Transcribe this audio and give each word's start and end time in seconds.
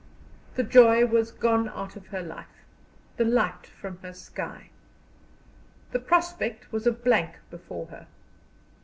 The 0.55 0.63
joy 0.63 1.05
was 1.05 1.29
gone 1.31 1.69
out 1.69 1.95
of 1.95 2.07
her 2.07 2.23
life, 2.23 2.65
the 3.17 3.23
light 3.23 3.67
from 3.67 3.97
her 3.99 4.13
sky. 4.13 4.71
The 5.91 5.99
prospect 5.99 6.71
was 6.71 6.87
a 6.87 6.91
blank 6.91 7.35
before 7.51 7.85
her. 7.93 8.07